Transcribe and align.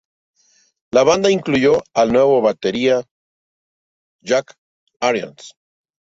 La 0.91 1.03
banda 1.03 1.29
incluyó 1.29 1.83
al 1.93 2.11
nuevo 2.11 2.41
batería 2.41 3.03
Jack 4.23 4.55
Irons. 4.99 5.53